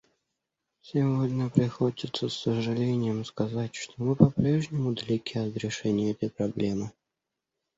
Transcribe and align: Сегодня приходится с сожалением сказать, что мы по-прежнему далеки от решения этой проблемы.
Сегодня 0.81 1.51
приходится 1.51 2.27
с 2.27 2.33
сожалением 2.33 3.23
сказать, 3.23 3.75
что 3.75 3.93
мы 3.97 4.15
по-прежнему 4.15 4.95
далеки 4.95 5.37
от 5.37 5.55
решения 5.57 6.09
этой 6.09 6.31
проблемы. 6.31 6.91